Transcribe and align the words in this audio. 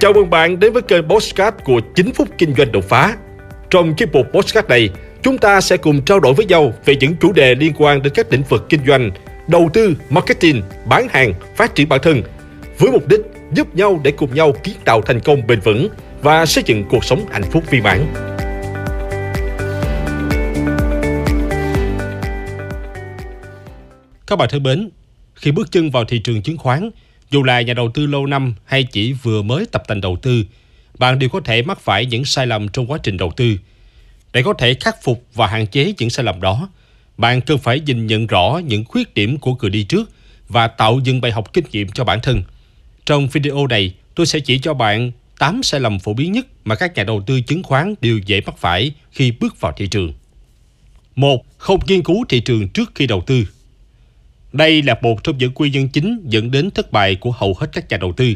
Chào 0.00 0.12
mừng 0.12 0.30
bạn 0.30 0.60
đến 0.60 0.72
với 0.72 0.82
kênh 0.82 1.08
Postcard 1.08 1.56
của 1.64 1.80
9 1.94 2.12
phút 2.12 2.28
kinh 2.38 2.54
doanh 2.54 2.72
đột 2.72 2.84
phá. 2.84 3.16
Trong 3.70 3.94
chiếc 3.94 4.12
mục 4.12 4.26
Postcard 4.32 4.68
này, 4.68 4.90
chúng 5.22 5.38
ta 5.38 5.60
sẽ 5.60 5.76
cùng 5.76 6.02
trao 6.04 6.20
đổi 6.20 6.34
với 6.34 6.46
nhau 6.46 6.72
về 6.84 6.96
những 6.96 7.16
chủ 7.20 7.32
đề 7.32 7.54
liên 7.54 7.72
quan 7.78 8.02
đến 8.02 8.12
các 8.16 8.32
lĩnh 8.32 8.42
vực 8.42 8.66
kinh 8.68 8.80
doanh, 8.86 9.10
đầu 9.48 9.70
tư, 9.72 9.96
marketing, 10.10 10.62
bán 10.86 11.08
hàng, 11.10 11.32
phát 11.56 11.74
triển 11.74 11.88
bản 11.88 12.00
thân, 12.02 12.22
với 12.78 12.90
mục 12.92 13.08
đích 13.08 13.20
giúp 13.52 13.74
nhau 13.74 14.00
để 14.04 14.10
cùng 14.10 14.34
nhau 14.34 14.52
kiến 14.64 14.74
tạo 14.84 15.02
thành 15.02 15.20
công 15.20 15.46
bền 15.46 15.60
vững 15.60 15.88
và 16.22 16.46
xây 16.46 16.64
dựng 16.66 16.84
cuộc 16.90 17.04
sống 17.04 17.24
hạnh 17.30 17.44
phúc 17.50 17.64
viên 17.70 17.82
mãn. 17.82 18.06
Các 24.26 24.36
bạn 24.36 24.48
thân 24.50 24.62
mến, 24.62 24.90
khi 25.34 25.52
bước 25.52 25.70
chân 25.70 25.90
vào 25.90 26.04
thị 26.04 26.20
trường 26.24 26.42
chứng 26.42 26.58
khoán, 26.58 26.90
dù 27.30 27.42
là 27.42 27.60
nhà 27.60 27.74
đầu 27.74 27.90
tư 27.94 28.06
lâu 28.06 28.26
năm 28.26 28.54
hay 28.64 28.84
chỉ 28.84 29.12
vừa 29.12 29.42
mới 29.42 29.66
tập 29.72 29.82
tành 29.88 30.00
đầu 30.00 30.16
tư, 30.22 30.44
bạn 30.98 31.18
đều 31.18 31.28
có 31.28 31.40
thể 31.40 31.62
mắc 31.62 31.80
phải 31.80 32.06
những 32.06 32.24
sai 32.24 32.46
lầm 32.46 32.68
trong 32.68 32.90
quá 32.90 32.98
trình 33.02 33.16
đầu 33.16 33.32
tư. 33.36 33.56
Để 34.32 34.42
có 34.42 34.52
thể 34.52 34.74
khắc 34.74 35.02
phục 35.02 35.24
và 35.34 35.46
hạn 35.46 35.66
chế 35.66 35.94
những 35.98 36.10
sai 36.10 36.24
lầm 36.24 36.40
đó, 36.40 36.68
bạn 37.16 37.40
cần 37.40 37.58
phải 37.58 37.80
nhìn 37.80 38.06
nhận 38.06 38.26
rõ 38.26 38.60
những 38.64 38.84
khuyết 38.84 39.14
điểm 39.14 39.38
của 39.38 39.54
người 39.54 39.70
đi 39.70 39.84
trước 39.84 40.10
và 40.48 40.68
tạo 40.68 41.00
dựng 41.04 41.20
bài 41.20 41.32
học 41.32 41.52
kinh 41.52 41.64
nghiệm 41.72 41.88
cho 41.88 42.04
bản 42.04 42.20
thân. 42.22 42.42
Trong 43.06 43.28
video 43.28 43.66
này, 43.66 43.94
tôi 44.14 44.26
sẽ 44.26 44.40
chỉ 44.40 44.58
cho 44.58 44.74
bạn 44.74 45.12
8 45.38 45.62
sai 45.62 45.80
lầm 45.80 45.98
phổ 45.98 46.14
biến 46.14 46.32
nhất 46.32 46.46
mà 46.64 46.74
các 46.74 46.94
nhà 46.94 47.04
đầu 47.04 47.22
tư 47.26 47.40
chứng 47.40 47.62
khoán 47.62 47.94
đều 48.00 48.18
dễ 48.18 48.40
mắc 48.46 48.58
phải 48.58 48.92
khi 49.10 49.30
bước 49.30 49.60
vào 49.60 49.72
thị 49.76 49.86
trường. 49.86 50.12
1. 51.16 51.44
Không 51.58 51.80
nghiên 51.86 52.02
cứu 52.02 52.24
thị 52.28 52.40
trường 52.40 52.68
trước 52.68 52.92
khi 52.94 53.06
đầu 53.06 53.22
tư. 53.26 53.44
Đây 54.52 54.82
là 54.82 54.94
một 55.02 55.24
trong 55.24 55.38
những 55.38 55.52
nguyên 55.54 55.72
nhân 55.72 55.88
chính 55.88 56.20
dẫn 56.24 56.50
đến 56.50 56.70
thất 56.70 56.92
bại 56.92 57.14
của 57.14 57.30
hầu 57.30 57.54
hết 57.54 57.66
các 57.72 57.88
nhà 57.88 57.96
đầu 57.96 58.12
tư. 58.12 58.34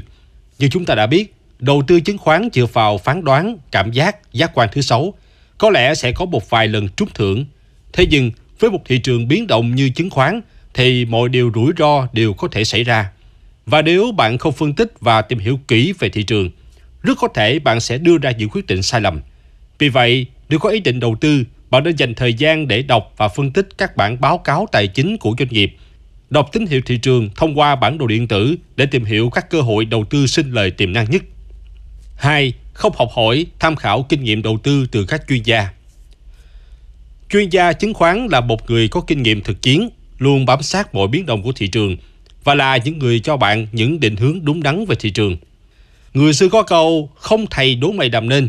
Như 0.59 0.69
chúng 0.69 0.85
ta 0.85 0.95
đã 0.95 1.07
biết, 1.07 1.35
đầu 1.59 1.83
tư 1.87 2.01
chứng 2.01 2.19
khoán 2.19 2.49
dựa 2.53 2.67
vào 2.67 2.99
phán 2.99 3.25
đoán, 3.25 3.57
cảm 3.71 3.93
giác, 3.93 4.33
giác 4.33 4.51
quan 4.55 4.69
thứ 4.73 4.81
sáu, 4.81 5.15
có 5.59 5.71
lẽ 5.71 5.95
sẽ 5.95 6.13
có 6.13 6.25
một 6.25 6.51
vài 6.51 6.69
lần 6.69 6.89
trúng 6.89 7.09
thưởng. 7.15 7.45
Thế 7.93 8.07
nhưng, 8.11 8.31
với 8.59 8.71
một 8.71 8.83
thị 8.85 8.99
trường 8.99 9.29
biến 9.29 9.47
động 9.47 9.75
như 9.75 9.91
chứng 9.91 10.11
khoán, 10.11 10.41
thì 10.75 11.05
mọi 11.05 11.29
điều 11.29 11.53
rủi 11.55 11.73
ro 11.79 12.09
đều 12.13 12.33
có 12.33 12.49
thể 12.49 12.65
xảy 12.65 12.85
ra. 12.85 13.11
Và 13.67 13.83
nếu 13.83 14.13
bạn 14.13 14.39
không 14.39 14.53
phân 14.53 14.75
tích 14.75 14.93
và 15.01 15.23
tìm 15.23 15.39
hiểu 15.39 15.59
kỹ 15.69 15.93
về 15.99 16.09
thị 16.09 16.23
trường, 16.23 16.51
rất 17.03 17.19
có 17.19 17.29
thể 17.35 17.59
bạn 17.59 17.81
sẽ 17.81 17.99
đưa 17.99 18.19
ra 18.19 18.31
những 18.31 18.49
quyết 18.49 18.67
định 18.67 18.83
sai 18.83 19.01
lầm. 19.01 19.21
Vì 19.79 19.89
vậy, 19.89 20.27
nếu 20.49 20.59
có 20.59 20.69
ý 20.69 20.81
định 20.81 21.01
đầu 21.01 21.17
tư, 21.21 21.45
bạn 21.71 21.85
nên 21.85 21.97
dành 21.97 22.15
thời 22.15 22.35
gian 22.35 22.69
để 22.69 22.83
đọc 22.83 23.15
và 23.17 23.29
phân 23.29 23.53
tích 23.53 23.69
các 23.79 23.97
bản 23.97 24.21
báo 24.21 24.39
cáo 24.39 24.67
tài 24.73 24.87
chính 24.87 25.17
của 25.17 25.35
doanh 25.39 25.49
nghiệp 25.49 25.77
đọc 26.33 26.49
tín 26.53 26.67
hiệu 26.67 26.81
thị 26.87 26.99
trường 26.99 27.31
thông 27.37 27.59
qua 27.59 27.77
bản 27.77 27.99
đồ 27.99 28.07
điện 28.07 28.29
tử 28.29 28.57
để 28.77 28.87
tìm 28.87 29.05
hiểu 29.05 29.31
các 29.31 29.51
cơ 29.51 29.61
hội 29.61 29.85
đầu 29.85 30.05
tư 30.05 30.27
sinh 30.27 30.51
lời 30.51 30.71
tiềm 30.71 30.93
năng 30.93 31.11
nhất. 31.11 31.23
2. 32.17 32.53
Không 32.73 32.93
học 32.97 33.09
hỏi, 33.15 33.47
tham 33.59 33.77
khảo 33.77 34.03
kinh 34.03 34.25
nghiệm 34.25 34.43
đầu 34.43 34.59
tư 34.63 34.87
từ 34.91 35.05
các 35.05 35.23
chuyên 35.29 35.43
gia. 35.43 35.69
Chuyên 37.31 37.49
gia 37.49 37.73
chứng 37.73 37.95
khoán 37.95 38.27
là 38.31 38.41
một 38.41 38.71
người 38.71 38.89
có 38.89 39.01
kinh 39.01 39.23
nghiệm 39.23 39.41
thực 39.41 39.63
chiến, 39.63 39.89
luôn 40.19 40.47
bám 40.47 40.63
sát 40.63 40.95
mọi 40.95 41.09
biến 41.09 41.27
động 41.27 41.43
của 41.43 41.53
thị 41.53 41.69
trường 41.69 41.97
và 42.45 42.55
là 42.55 42.77
những 42.77 42.99
người 42.99 43.21
cho 43.21 43.37
bạn 43.37 43.67
những 43.73 44.01
định 44.01 44.17
hướng 44.17 44.45
đúng 44.45 44.63
đắn 44.63 44.85
về 44.85 44.97
thị 45.01 45.11
trường. 45.11 45.37
Người 46.15 46.33
xưa 46.33 46.49
có 46.49 46.63
câu 46.63 47.11
không 47.15 47.47
thầy 47.51 47.75
đố 47.75 47.93
mày 47.93 48.09
đầm 48.09 48.29
nên. 48.29 48.49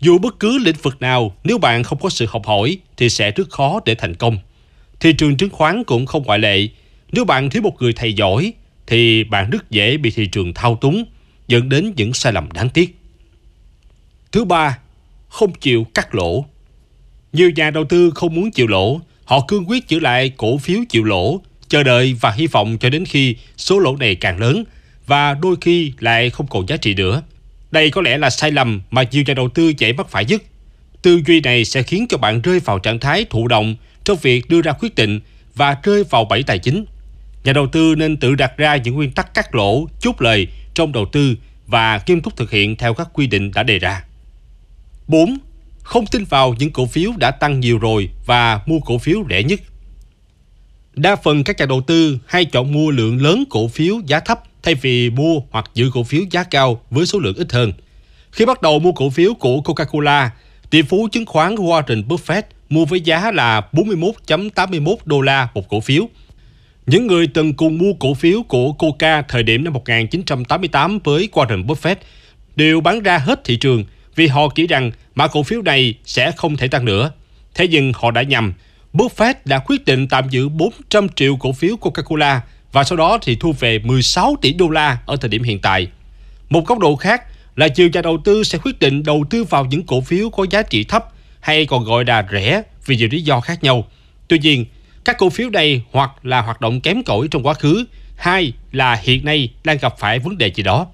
Dù 0.00 0.18
bất 0.18 0.38
cứ 0.40 0.58
lĩnh 0.58 0.76
vực 0.82 1.00
nào, 1.00 1.36
nếu 1.44 1.58
bạn 1.58 1.82
không 1.82 1.98
có 1.98 2.10
sự 2.10 2.26
học 2.28 2.46
hỏi 2.46 2.78
thì 2.96 3.08
sẽ 3.08 3.30
rất 3.30 3.50
khó 3.50 3.80
để 3.84 3.94
thành 3.94 4.14
công. 4.14 4.38
Thị 5.00 5.12
trường 5.12 5.36
chứng 5.36 5.50
khoán 5.50 5.84
cũng 5.84 6.06
không 6.06 6.22
ngoại 6.22 6.38
lệ 6.38 6.68
nếu 7.12 7.24
bạn 7.24 7.50
thiếu 7.50 7.62
một 7.62 7.76
người 7.82 7.92
thầy 7.92 8.12
giỏi 8.12 8.52
thì 8.86 9.24
bạn 9.24 9.50
rất 9.50 9.70
dễ 9.70 9.96
bị 9.96 10.10
thị 10.10 10.26
trường 10.26 10.54
thao 10.54 10.78
túng 10.80 11.04
dẫn 11.48 11.68
đến 11.68 11.92
những 11.96 12.14
sai 12.14 12.32
lầm 12.32 12.52
đáng 12.52 12.68
tiếc. 12.68 12.96
Thứ 14.32 14.44
ba, 14.44 14.78
không 15.28 15.52
chịu 15.52 15.84
cắt 15.94 16.14
lỗ. 16.14 16.44
Nhiều 17.32 17.50
nhà 17.50 17.70
đầu 17.70 17.84
tư 17.84 18.10
không 18.14 18.34
muốn 18.34 18.50
chịu 18.50 18.66
lỗ, 18.66 19.00
họ 19.24 19.44
cương 19.48 19.70
quyết 19.70 19.88
giữ 19.88 20.00
lại 20.00 20.32
cổ 20.36 20.58
phiếu 20.58 20.80
chịu 20.88 21.04
lỗ, 21.04 21.40
chờ 21.68 21.82
đợi 21.82 22.16
và 22.20 22.30
hy 22.30 22.46
vọng 22.46 22.78
cho 22.80 22.90
đến 22.90 23.04
khi 23.04 23.36
số 23.56 23.78
lỗ 23.78 23.96
này 23.96 24.14
càng 24.14 24.38
lớn 24.38 24.64
và 25.06 25.34
đôi 25.34 25.56
khi 25.60 25.92
lại 25.98 26.30
không 26.30 26.46
còn 26.46 26.68
giá 26.68 26.76
trị 26.76 26.94
nữa. 26.94 27.22
Đây 27.70 27.90
có 27.90 28.02
lẽ 28.02 28.18
là 28.18 28.30
sai 28.30 28.50
lầm 28.50 28.80
mà 28.90 29.02
nhiều 29.10 29.22
nhà 29.26 29.34
đầu 29.34 29.48
tư 29.48 29.72
dễ 29.78 29.92
mắc 29.92 30.08
phải 30.10 30.24
nhất. 30.24 30.42
Tư 31.02 31.20
duy 31.26 31.40
này 31.40 31.64
sẽ 31.64 31.82
khiến 31.82 32.06
cho 32.08 32.18
bạn 32.18 32.40
rơi 32.40 32.60
vào 32.60 32.78
trạng 32.78 32.98
thái 32.98 33.24
thụ 33.30 33.48
động 33.48 33.74
trong 34.04 34.18
việc 34.22 34.50
đưa 34.50 34.62
ra 34.62 34.72
quyết 34.72 34.94
định 34.94 35.20
và 35.54 35.76
rơi 35.82 36.04
vào 36.04 36.24
bẫy 36.24 36.42
tài 36.42 36.58
chính. 36.58 36.84
Nhà 37.44 37.52
đầu 37.52 37.66
tư 37.66 37.94
nên 37.94 38.16
tự 38.16 38.34
đặt 38.34 38.56
ra 38.56 38.76
những 38.76 38.94
nguyên 38.94 39.12
tắc 39.12 39.34
cắt 39.34 39.54
lỗ, 39.54 39.86
chốt 40.00 40.22
lời 40.22 40.48
trong 40.74 40.92
đầu 40.92 41.06
tư 41.12 41.36
và 41.66 42.00
nghiêm 42.06 42.20
túc 42.20 42.36
thực 42.36 42.50
hiện 42.50 42.76
theo 42.76 42.94
các 42.94 43.08
quy 43.12 43.26
định 43.26 43.50
đã 43.54 43.62
đề 43.62 43.78
ra. 43.78 44.04
4. 45.06 45.38
Không 45.82 46.06
tin 46.06 46.24
vào 46.24 46.54
những 46.58 46.70
cổ 46.70 46.86
phiếu 46.86 47.10
đã 47.16 47.30
tăng 47.30 47.60
nhiều 47.60 47.78
rồi 47.78 48.10
và 48.26 48.60
mua 48.66 48.78
cổ 48.80 48.98
phiếu 48.98 49.24
rẻ 49.30 49.42
nhất. 49.42 49.60
Đa 50.94 51.16
phần 51.16 51.44
các 51.44 51.58
nhà 51.58 51.66
đầu 51.66 51.80
tư 51.80 52.18
hay 52.26 52.44
chọn 52.44 52.72
mua 52.72 52.90
lượng 52.90 53.22
lớn 53.22 53.44
cổ 53.50 53.68
phiếu 53.68 53.94
giá 54.06 54.20
thấp 54.20 54.42
thay 54.62 54.74
vì 54.74 55.10
mua 55.10 55.40
hoặc 55.50 55.70
giữ 55.74 55.90
cổ 55.94 56.04
phiếu 56.04 56.22
giá 56.30 56.44
cao 56.44 56.80
với 56.90 57.06
số 57.06 57.18
lượng 57.18 57.36
ít 57.36 57.52
hơn. 57.52 57.72
Khi 58.32 58.46
bắt 58.46 58.62
đầu 58.62 58.78
mua 58.78 58.92
cổ 58.92 59.10
phiếu 59.10 59.34
của 59.34 59.56
Coca-Cola, 59.56 60.28
tỷ 60.70 60.82
phú 60.82 61.08
chứng 61.12 61.26
khoán 61.26 61.54
Warren 61.54 62.06
Buffett 62.06 62.42
mua 62.68 62.84
với 62.84 63.00
giá 63.00 63.30
là 63.30 63.62
41.81 63.72 64.96
đô 65.04 65.20
la 65.20 65.48
một 65.54 65.68
cổ 65.68 65.80
phiếu– 65.80 66.08
những 66.90 67.06
người 67.06 67.26
từng 67.26 67.54
cùng 67.54 67.78
mua 67.78 67.92
cổ 67.92 68.14
phiếu 68.14 68.42
của 68.42 68.72
Coca 68.72 69.22
thời 69.22 69.42
điểm 69.42 69.64
năm 69.64 69.72
1988 69.72 70.98
với 71.04 71.28
Warren 71.32 71.66
Buffett 71.66 71.94
đều 72.56 72.80
bán 72.80 73.02
ra 73.02 73.18
hết 73.18 73.44
thị 73.44 73.56
trường 73.56 73.84
vì 74.16 74.26
họ 74.26 74.48
nghĩ 74.56 74.66
rằng 74.66 74.90
mã 75.14 75.26
cổ 75.26 75.42
phiếu 75.42 75.62
này 75.62 75.94
sẽ 76.04 76.32
không 76.32 76.56
thể 76.56 76.68
tăng 76.68 76.84
nữa. 76.84 77.12
Thế 77.54 77.68
nhưng 77.68 77.92
họ 77.94 78.10
đã 78.10 78.22
nhầm. 78.22 78.52
Buffett 78.92 79.34
đã 79.44 79.58
quyết 79.58 79.84
định 79.84 80.08
tạm 80.08 80.28
giữ 80.30 80.48
400 80.48 81.08
triệu 81.08 81.36
cổ 81.36 81.52
phiếu 81.52 81.76
Coca-Cola 81.76 82.40
và 82.72 82.84
sau 82.84 82.96
đó 82.98 83.18
thì 83.22 83.36
thu 83.36 83.52
về 83.52 83.78
16 83.78 84.36
tỷ 84.42 84.52
đô 84.52 84.68
la 84.68 84.98
ở 85.06 85.16
thời 85.16 85.28
điểm 85.28 85.42
hiện 85.42 85.58
tại. 85.60 85.88
Một 86.48 86.66
góc 86.66 86.78
độ 86.78 86.96
khác 86.96 87.22
là 87.56 87.68
nhiều 87.76 87.88
nhà 87.92 88.02
đầu 88.02 88.18
tư 88.24 88.44
sẽ 88.44 88.58
quyết 88.58 88.78
định 88.78 89.02
đầu 89.02 89.24
tư 89.30 89.44
vào 89.44 89.64
những 89.64 89.86
cổ 89.86 90.00
phiếu 90.00 90.30
có 90.30 90.46
giá 90.50 90.62
trị 90.62 90.84
thấp 90.84 91.04
hay 91.40 91.66
còn 91.66 91.84
gọi 91.84 92.04
là 92.04 92.26
rẻ 92.32 92.62
vì 92.86 92.96
nhiều 92.96 93.08
lý 93.10 93.22
do 93.22 93.40
khác 93.40 93.62
nhau. 93.62 93.88
Tuy 94.28 94.38
nhiên, 94.38 94.64
các 95.04 95.18
cổ 95.18 95.30
phiếu 95.30 95.50
này 95.50 95.82
hoặc 95.92 96.10
là 96.22 96.42
hoạt 96.42 96.60
động 96.60 96.80
kém 96.80 97.02
cỏi 97.02 97.28
trong 97.30 97.42
quá 97.42 97.54
khứ, 97.54 97.84
hai 98.16 98.52
là 98.72 98.94
hiện 98.94 99.24
nay 99.24 99.52
đang 99.64 99.78
gặp 99.78 99.94
phải 99.98 100.18
vấn 100.18 100.38
đề 100.38 100.50
gì 100.50 100.62
đó. 100.62 100.86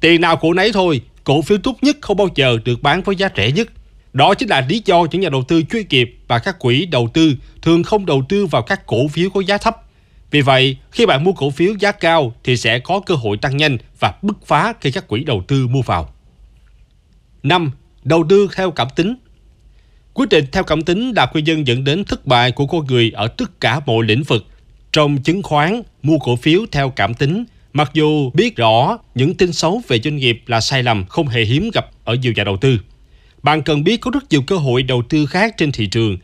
Tiền 0.00 0.20
nào 0.20 0.36
của 0.36 0.52
nấy 0.52 0.72
thôi, 0.72 1.00
cổ 1.24 1.42
phiếu 1.42 1.58
tốt 1.58 1.76
nhất 1.82 1.96
không 2.00 2.16
bao 2.16 2.28
giờ 2.34 2.58
được 2.64 2.82
bán 2.82 3.02
với 3.02 3.16
giá 3.16 3.28
rẻ 3.36 3.50
nhất. 3.50 3.68
Đó 4.12 4.34
chính 4.34 4.48
là 4.48 4.66
lý 4.68 4.82
do 4.84 5.06
những 5.10 5.20
nhà 5.20 5.28
đầu 5.28 5.42
tư 5.48 5.62
chuyên 5.70 5.86
nghiệp 5.90 6.16
và 6.28 6.38
các 6.38 6.58
quỹ 6.58 6.86
đầu 6.86 7.08
tư 7.14 7.34
thường 7.62 7.82
không 7.82 8.06
đầu 8.06 8.22
tư 8.28 8.46
vào 8.46 8.62
các 8.62 8.86
cổ 8.86 9.08
phiếu 9.08 9.30
có 9.30 9.40
giá 9.40 9.58
thấp. 9.58 9.76
Vì 10.30 10.40
vậy, 10.40 10.76
khi 10.90 11.06
bạn 11.06 11.24
mua 11.24 11.32
cổ 11.32 11.50
phiếu 11.50 11.74
giá 11.78 11.92
cao 11.92 12.34
thì 12.44 12.56
sẽ 12.56 12.78
có 12.78 13.00
cơ 13.00 13.14
hội 13.14 13.36
tăng 13.36 13.56
nhanh 13.56 13.78
và 14.00 14.14
bứt 14.22 14.46
phá 14.46 14.72
khi 14.80 14.90
các 14.90 15.08
quỹ 15.08 15.24
đầu 15.24 15.42
tư 15.48 15.66
mua 15.66 15.82
vào. 15.82 16.14
5. 17.42 17.70
Đầu 18.04 18.24
tư 18.28 18.48
theo 18.56 18.70
cảm 18.70 18.88
tính 18.96 19.14
Quyết 20.16 20.28
định 20.28 20.44
theo 20.52 20.64
cảm 20.64 20.82
tính 20.82 21.12
là 21.16 21.30
nguyên 21.32 21.44
nhân 21.44 21.66
dẫn 21.66 21.84
đến 21.84 22.04
thất 22.04 22.26
bại 22.26 22.52
của 22.52 22.66
con 22.66 22.86
người 22.86 23.10
ở 23.14 23.28
tất 23.28 23.60
cả 23.60 23.80
mọi 23.86 24.04
lĩnh 24.04 24.22
vực. 24.22 24.46
Trong 24.92 25.22
chứng 25.22 25.42
khoán, 25.42 25.82
mua 26.02 26.18
cổ 26.18 26.36
phiếu 26.36 26.60
theo 26.72 26.90
cảm 26.90 27.14
tính, 27.14 27.44
mặc 27.72 27.90
dù 27.94 28.30
biết 28.30 28.56
rõ 28.56 28.98
những 29.14 29.34
tin 29.34 29.52
xấu 29.52 29.82
về 29.88 30.00
doanh 30.00 30.16
nghiệp 30.16 30.42
là 30.46 30.60
sai 30.60 30.82
lầm 30.82 31.04
không 31.06 31.28
hề 31.28 31.44
hiếm 31.44 31.70
gặp 31.74 31.90
ở 32.04 32.14
nhiều 32.14 32.32
nhà 32.36 32.44
đầu 32.44 32.56
tư. 32.56 32.78
Bạn 33.42 33.62
cần 33.62 33.84
biết 33.84 34.00
có 34.00 34.10
rất 34.10 34.24
nhiều 34.30 34.42
cơ 34.42 34.56
hội 34.56 34.82
đầu 34.82 35.02
tư 35.08 35.26
khác 35.26 35.54
trên 35.56 35.72
thị 35.72 35.86
trường. 35.86 36.18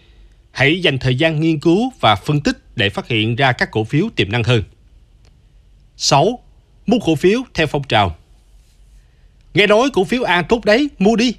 Hãy 0.51 0.83
dành 0.83 0.99
thời 0.99 1.15
gian 1.15 1.41
nghiên 1.41 1.61
cứu 1.61 1.93
và 2.01 2.17
phân 2.17 2.41
tích 2.41 2.59
để 2.77 2.89
phát 2.89 3.09
hiện 3.09 3.37
ra 3.37 3.53
các 3.53 3.71
cổ 3.71 3.85
phiếu 3.85 4.09
tiềm 4.17 4.33
năng 4.33 4.45
hơn. 4.45 4.63
6. 5.97 6.39
Mua 6.87 6.99
cổ 6.99 7.15
phiếu 7.15 7.41
theo 7.55 7.67
phong 7.67 7.83
trào 7.83 8.17
Nghe 9.55 9.67
nói 9.67 9.91
cổ 9.93 10.05
phiếu 10.05 10.23
A 10.23 10.43
tốt 10.43 10.65
đấy, 10.65 10.89
mua 10.99 11.17
đi. 11.17 11.35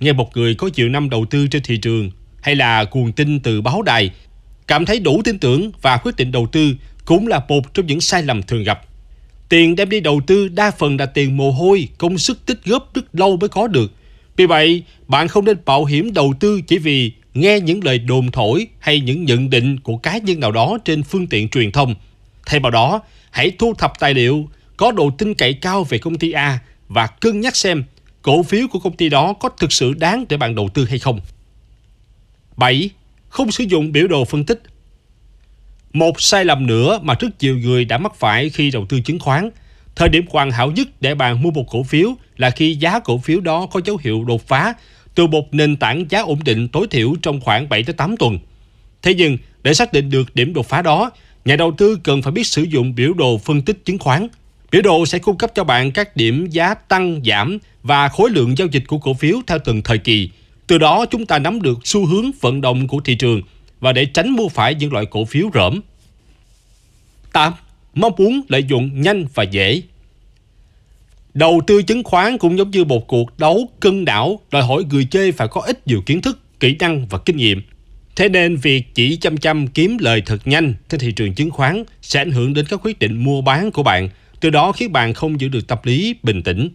Nghe 0.00 0.12
một 0.12 0.36
người 0.36 0.54
có 0.54 0.70
nhiều 0.74 0.88
năm 0.88 1.10
đầu 1.10 1.24
tư 1.30 1.46
trên 1.46 1.62
thị 1.62 1.76
trường 1.76 2.10
hay 2.42 2.54
là 2.54 2.84
nguồn 2.92 3.12
tin 3.12 3.40
từ 3.40 3.60
báo 3.60 3.82
đài 3.82 4.10
cảm 4.66 4.86
thấy 4.86 5.00
đủ 5.00 5.22
tin 5.24 5.38
tưởng 5.38 5.70
và 5.82 5.96
quyết 5.96 6.16
định 6.16 6.32
đầu 6.32 6.46
tư 6.52 6.74
cũng 7.04 7.26
là 7.26 7.40
một 7.48 7.74
trong 7.74 7.86
những 7.86 8.00
sai 8.00 8.22
lầm 8.22 8.42
thường 8.42 8.64
gặp. 8.64 8.80
Tiền 9.48 9.76
đem 9.76 9.88
đi 9.88 10.00
đầu 10.00 10.20
tư 10.26 10.48
đa 10.48 10.70
phần 10.70 10.96
là 10.96 11.06
tiền 11.06 11.36
mồ 11.36 11.50
hôi, 11.50 11.88
công 11.98 12.18
sức 12.18 12.46
tích 12.46 12.58
góp 12.64 12.94
rất 12.94 13.14
lâu 13.14 13.36
mới 13.36 13.48
có 13.48 13.66
được. 13.66 13.92
Vì 14.36 14.46
vậy, 14.46 14.82
bạn 15.08 15.28
không 15.28 15.44
nên 15.44 15.56
bảo 15.64 15.84
hiểm 15.84 16.12
đầu 16.12 16.34
tư 16.40 16.60
chỉ 16.66 16.78
vì 16.78 17.12
nghe 17.34 17.60
những 17.60 17.84
lời 17.84 17.98
đồn 17.98 18.30
thổi 18.30 18.66
hay 18.78 19.00
những 19.00 19.24
nhận 19.24 19.50
định 19.50 19.80
của 19.80 19.96
cá 19.96 20.18
nhân 20.18 20.40
nào 20.40 20.52
đó 20.52 20.78
trên 20.84 21.02
phương 21.02 21.26
tiện 21.26 21.48
truyền 21.48 21.72
thông. 21.72 21.94
Thay 22.46 22.60
vào 22.60 22.70
đó, 22.70 23.02
hãy 23.30 23.52
thu 23.58 23.74
thập 23.74 23.92
tài 23.98 24.14
liệu 24.14 24.48
có 24.76 24.92
độ 24.92 25.10
tin 25.18 25.34
cậy 25.34 25.54
cao 25.54 25.84
về 25.84 25.98
công 25.98 26.18
ty 26.18 26.32
A 26.32 26.58
và 26.88 27.06
cân 27.06 27.40
nhắc 27.40 27.56
xem 27.56 27.84
cổ 28.22 28.42
phiếu 28.42 28.68
của 28.68 28.78
công 28.78 28.96
ty 28.96 29.08
đó 29.08 29.32
có 29.32 29.48
thực 29.48 29.72
sự 29.72 29.92
đáng 29.92 30.24
để 30.28 30.36
bạn 30.36 30.54
đầu 30.54 30.68
tư 30.74 30.84
hay 30.84 30.98
không. 30.98 31.20
7. 32.56 32.90
Không 33.28 33.50
sử 33.50 33.64
dụng 33.64 33.92
biểu 33.92 34.08
đồ 34.08 34.24
phân 34.24 34.44
tích. 34.44 34.62
Một 35.92 36.20
sai 36.20 36.44
lầm 36.44 36.66
nữa 36.66 36.98
mà 37.02 37.14
rất 37.20 37.28
nhiều 37.40 37.58
người 37.58 37.84
đã 37.84 37.98
mắc 37.98 38.12
phải 38.14 38.50
khi 38.50 38.70
đầu 38.70 38.86
tư 38.88 39.00
chứng 39.00 39.18
khoán, 39.18 39.50
Thời 40.00 40.08
điểm 40.08 40.24
hoàn 40.30 40.50
hảo 40.50 40.70
nhất 40.70 40.88
để 41.00 41.14
bạn 41.14 41.42
mua 41.42 41.50
một 41.50 41.64
cổ 41.70 41.82
phiếu 41.82 42.14
là 42.36 42.50
khi 42.50 42.74
giá 42.74 42.98
cổ 42.98 43.18
phiếu 43.18 43.40
đó 43.40 43.66
có 43.66 43.80
dấu 43.84 43.98
hiệu 44.02 44.24
đột 44.24 44.48
phá 44.48 44.74
từ 45.14 45.26
một 45.26 45.54
nền 45.54 45.76
tảng 45.76 46.04
giá 46.10 46.20
ổn 46.20 46.40
định 46.44 46.68
tối 46.68 46.86
thiểu 46.90 47.14
trong 47.22 47.40
khoảng 47.40 47.68
7 47.68 47.82
tới 47.82 47.94
8 47.94 48.16
tuần. 48.16 48.38
Thế 49.02 49.14
nhưng, 49.14 49.38
để 49.62 49.74
xác 49.74 49.92
định 49.92 50.10
được 50.10 50.34
điểm 50.34 50.52
đột 50.54 50.66
phá 50.68 50.82
đó, 50.82 51.10
nhà 51.44 51.56
đầu 51.56 51.72
tư 51.78 51.98
cần 52.04 52.22
phải 52.22 52.32
biết 52.32 52.46
sử 52.46 52.62
dụng 52.62 52.94
biểu 52.94 53.12
đồ 53.12 53.38
phân 53.38 53.62
tích 53.62 53.84
chứng 53.84 53.98
khoán. 53.98 54.28
Biểu 54.70 54.82
đồ 54.82 55.06
sẽ 55.06 55.18
cung 55.18 55.38
cấp 55.38 55.50
cho 55.54 55.64
bạn 55.64 55.92
các 55.92 56.16
điểm 56.16 56.46
giá 56.50 56.74
tăng, 56.74 57.20
giảm 57.26 57.58
và 57.82 58.08
khối 58.08 58.30
lượng 58.30 58.58
giao 58.58 58.68
dịch 58.68 58.84
của 58.86 58.98
cổ 58.98 59.14
phiếu 59.14 59.36
theo 59.46 59.58
từng 59.64 59.82
thời 59.82 59.98
kỳ. 59.98 60.30
Từ 60.66 60.78
đó 60.78 61.06
chúng 61.10 61.26
ta 61.26 61.38
nắm 61.38 61.62
được 61.62 61.78
xu 61.84 62.06
hướng 62.06 62.30
vận 62.40 62.60
động 62.60 62.88
của 62.88 63.00
thị 63.00 63.14
trường 63.14 63.42
và 63.80 63.92
để 63.92 64.04
tránh 64.04 64.30
mua 64.30 64.48
phải 64.48 64.74
những 64.74 64.92
loại 64.92 65.06
cổ 65.06 65.24
phiếu 65.24 65.50
rỡm. 65.54 65.80
8. 67.32 67.52
Mong 67.94 68.12
muốn 68.18 68.40
lợi 68.48 68.64
dụng 68.68 69.00
nhanh 69.00 69.26
và 69.34 69.42
dễ. 69.42 69.82
Đầu 71.34 71.60
tư 71.66 71.82
chứng 71.82 72.04
khoán 72.04 72.38
cũng 72.38 72.58
giống 72.58 72.70
như 72.70 72.84
một 72.84 73.06
cuộc 73.06 73.38
đấu 73.38 73.68
cân 73.80 74.04
đảo, 74.04 74.40
đòi 74.50 74.62
hỏi 74.62 74.84
người 74.90 75.04
chơi 75.04 75.32
phải 75.32 75.48
có 75.48 75.60
ít 75.60 75.86
nhiều 75.86 76.02
kiến 76.06 76.22
thức, 76.22 76.38
kỹ 76.60 76.76
năng 76.80 77.06
và 77.06 77.18
kinh 77.18 77.36
nghiệm. 77.36 77.62
Thế 78.16 78.28
nên 78.28 78.56
việc 78.56 78.94
chỉ 78.94 79.16
chăm 79.16 79.36
chăm 79.36 79.66
kiếm 79.66 79.96
lời 80.00 80.22
thật 80.26 80.46
nhanh 80.46 80.74
trên 80.88 81.00
thị 81.00 81.12
trường 81.12 81.34
chứng 81.34 81.50
khoán 81.50 81.84
sẽ 82.02 82.20
ảnh 82.20 82.30
hưởng 82.30 82.54
đến 82.54 82.66
các 82.68 82.80
quyết 82.82 82.98
định 82.98 83.24
mua 83.24 83.40
bán 83.40 83.70
của 83.70 83.82
bạn, 83.82 84.08
từ 84.40 84.50
đó 84.50 84.72
khiến 84.72 84.92
bạn 84.92 85.14
không 85.14 85.40
giữ 85.40 85.48
được 85.48 85.66
tâm 85.68 85.78
lý 85.82 86.14
bình 86.22 86.42
tĩnh. 86.42 86.68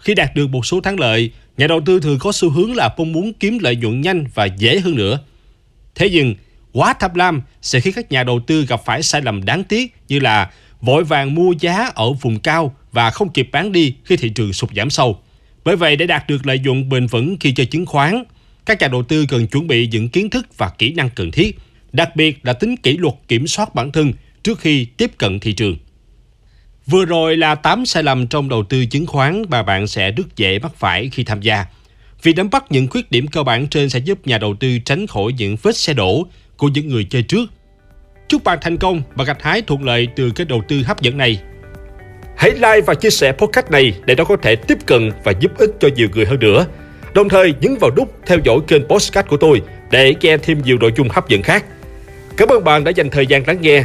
Khi 0.00 0.14
đạt 0.14 0.34
được 0.34 0.46
một 0.46 0.66
số 0.66 0.80
thắng 0.80 1.00
lợi, 1.00 1.30
nhà 1.56 1.66
đầu 1.66 1.80
tư 1.86 2.00
thường 2.00 2.18
có 2.18 2.32
xu 2.32 2.50
hướng 2.50 2.74
là 2.74 2.94
mong 2.98 3.12
muốn 3.12 3.32
kiếm 3.32 3.58
lợi 3.58 3.76
nhuận 3.76 4.00
nhanh 4.00 4.24
và 4.34 4.44
dễ 4.44 4.80
hơn 4.80 4.96
nữa. 4.96 5.20
Thế 5.94 6.10
nhưng, 6.10 6.34
quá 6.72 6.94
tham 7.00 7.14
lam 7.14 7.42
sẽ 7.62 7.80
khiến 7.80 7.94
các 7.96 8.12
nhà 8.12 8.24
đầu 8.24 8.40
tư 8.46 8.66
gặp 8.66 8.80
phải 8.84 9.02
sai 9.02 9.22
lầm 9.22 9.44
đáng 9.44 9.64
tiếc 9.64 9.94
như 10.08 10.20
là 10.20 10.50
vội 10.80 11.04
vàng 11.04 11.34
mua 11.34 11.52
giá 11.60 11.90
ở 11.94 12.12
vùng 12.12 12.40
cao 12.40 12.76
và 12.92 13.10
không 13.10 13.32
kịp 13.32 13.48
bán 13.52 13.72
đi 13.72 13.94
khi 14.04 14.16
thị 14.16 14.28
trường 14.28 14.52
sụt 14.52 14.70
giảm 14.76 14.90
sâu. 14.90 15.20
Bởi 15.64 15.76
vậy, 15.76 15.96
để 15.96 16.06
đạt 16.06 16.28
được 16.28 16.46
lợi 16.46 16.58
nhuận 16.58 16.88
bền 16.88 17.06
vững 17.06 17.36
khi 17.40 17.52
chơi 17.52 17.66
chứng 17.66 17.86
khoán, 17.86 18.24
các 18.66 18.80
nhà 18.80 18.88
đầu 18.88 19.02
tư 19.02 19.26
cần 19.28 19.46
chuẩn 19.46 19.66
bị 19.66 19.86
những 19.86 20.08
kiến 20.08 20.30
thức 20.30 20.46
và 20.58 20.70
kỹ 20.78 20.92
năng 20.92 21.10
cần 21.10 21.30
thiết, 21.30 21.58
đặc 21.92 22.16
biệt 22.16 22.38
là 22.42 22.52
tính 22.52 22.76
kỷ 22.76 22.96
luật 22.96 23.14
kiểm 23.28 23.46
soát 23.46 23.74
bản 23.74 23.92
thân 23.92 24.12
trước 24.42 24.60
khi 24.60 24.84
tiếp 24.84 25.10
cận 25.18 25.40
thị 25.40 25.52
trường. 25.52 25.76
Vừa 26.86 27.04
rồi 27.04 27.36
là 27.36 27.54
8 27.54 27.86
sai 27.86 28.02
lầm 28.02 28.26
trong 28.26 28.48
đầu 28.48 28.64
tư 28.64 28.86
chứng 28.86 29.06
khoán 29.06 29.42
mà 29.48 29.62
bạn 29.62 29.86
sẽ 29.86 30.10
rất 30.10 30.36
dễ 30.36 30.58
mắc 30.58 30.72
phải 30.76 31.10
khi 31.12 31.24
tham 31.24 31.40
gia. 31.40 31.66
việc 32.22 32.36
nắm 32.36 32.50
bắt 32.50 32.64
những 32.70 32.88
khuyết 32.88 33.10
điểm 33.10 33.26
cơ 33.26 33.42
bản 33.42 33.66
trên 33.66 33.90
sẽ 33.90 33.98
giúp 33.98 34.26
nhà 34.26 34.38
đầu 34.38 34.54
tư 34.60 34.78
tránh 34.84 35.06
khỏi 35.06 35.32
những 35.38 35.56
vết 35.62 35.76
xe 35.76 35.92
đổ 35.92 36.26
của 36.56 36.68
những 36.68 36.88
người 36.88 37.06
chơi 37.10 37.22
trước. 37.22 37.50
Chúc 38.28 38.44
bạn 38.44 38.58
thành 38.62 38.76
công 38.76 39.02
và 39.14 39.24
gặt 39.24 39.42
hái 39.42 39.62
thuận 39.62 39.84
lợi 39.84 40.08
từ 40.16 40.30
cái 40.30 40.44
đầu 40.44 40.62
tư 40.68 40.82
hấp 40.86 41.00
dẫn 41.00 41.18
này. 41.18 41.40
Hãy 42.36 42.50
like 42.50 42.80
và 42.86 42.94
chia 42.94 43.10
sẻ 43.10 43.32
podcast 43.32 43.70
này 43.70 43.94
để 44.06 44.14
nó 44.14 44.24
có 44.24 44.36
thể 44.36 44.56
tiếp 44.56 44.78
cận 44.86 45.10
và 45.24 45.32
giúp 45.40 45.58
ích 45.58 45.70
cho 45.80 45.88
nhiều 45.96 46.08
người 46.14 46.26
hơn 46.26 46.40
nữa. 46.40 46.66
Đồng 47.14 47.28
thời 47.28 47.54
nhấn 47.60 47.76
vào 47.80 47.90
nút 47.96 48.14
theo 48.26 48.38
dõi 48.44 48.58
kênh 48.68 48.88
podcast 48.88 49.26
của 49.26 49.36
tôi 49.36 49.62
để 49.90 50.14
nghe 50.20 50.36
thêm 50.36 50.62
nhiều 50.64 50.78
nội 50.80 50.92
dung 50.96 51.08
hấp 51.08 51.28
dẫn 51.28 51.42
khác. 51.42 51.64
Cảm 52.36 52.48
ơn 52.48 52.64
bạn 52.64 52.84
đã 52.84 52.90
dành 52.90 53.10
thời 53.10 53.26
gian 53.26 53.46
lắng 53.46 53.58
nghe. 53.60 53.84